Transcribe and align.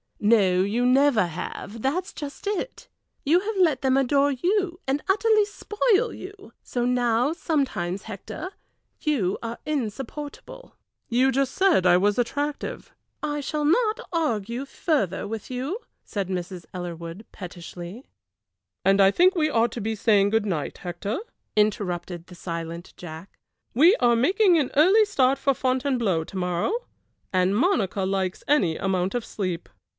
"No, 0.23 0.61
you 0.61 0.85
never 0.85 1.25
have, 1.25 1.81
that 1.81 2.05
is 2.05 2.13
just 2.13 2.45
it. 2.47 2.87
You 3.23 3.39
have 3.39 3.55
let 3.57 3.81
them 3.81 3.97
adore 3.97 4.31
you, 4.31 4.79
and 4.87 5.01
utterly 5.09 5.45
spoil 5.45 6.13
you; 6.13 6.53
so 6.63 6.85
now 6.85 7.33
sometimes, 7.33 8.03
Hector, 8.03 8.51
you 9.01 9.39
are 9.41 9.59
insupportable." 9.65 10.75
"You 11.09 11.31
just 11.31 11.53
said 11.53 11.85
I 11.87 11.97
was 11.97 12.19
attractive." 12.19 12.93
"I 13.23 13.41
shall 13.41 13.65
not 13.65 13.99
argue 14.13 14.65
further 14.65 15.27
with 15.27 15.49
you," 15.51 15.79
said 16.03 16.29
Mrs. 16.29 16.65
Ellerwood, 16.71 17.25
pettishly. 17.31 18.05
"And 18.85 19.01
I 19.01 19.09
think 19.09 19.35
we 19.35 19.49
ought 19.49 19.71
to 19.73 19.81
be 19.81 19.95
saying 19.95 20.31
good 20.31 20.45
night, 20.45 20.79
Hector," 20.79 21.19
interrupted 21.55 22.27
the 22.27 22.35
silent 22.35 22.93
Jack. 22.95 23.35
"We 23.73 23.95
are 23.97 24.15
making 24.15 24.57
an 24.59 24.69
early 24.75 25.05
start 25.05 25.39
for 25.39 25.55
Fontainebleau 25.55 26.23
to 26.25 26.37
morrow, 26.37 26.73
and 27.33 27.55
Monica 27.55 28.01
likes 28.03 28.43
any 28.47 28.77
amount 28.77 29.15
of 29.15 29.25
sleep." 29.25 29.67